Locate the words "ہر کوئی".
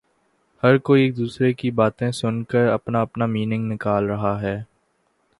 0.63-1.01